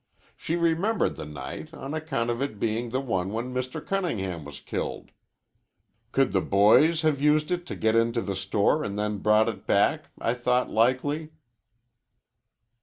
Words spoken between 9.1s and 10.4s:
brought it back? I